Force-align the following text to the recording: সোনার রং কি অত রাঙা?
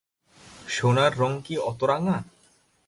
সোনার 0.67 1.11
রং 1.19 1.31
কি 1.45 1.55
অত 1.69 1.79
রাঙা? 1.83 2.17